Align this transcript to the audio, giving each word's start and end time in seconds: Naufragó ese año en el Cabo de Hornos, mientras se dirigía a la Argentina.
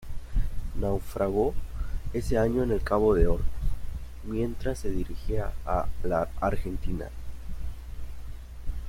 Naufragó 0.73 1.53
ese 2.11 2.35
año 2.39 2.63
en 2.63 2.71
el 2.71 2.81
Cabo 2.81 3.13
de 3.13 3.27
Hornos, 3.27 3.45
mientras 4.23 4.79
se 4.79 4.89
dirigía 4.89 5.53
a 5.63 5.85
la 6.01 6.27
Argentina. 6.39 7.07